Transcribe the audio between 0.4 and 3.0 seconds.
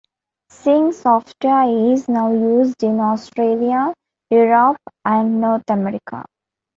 Zing software is now used in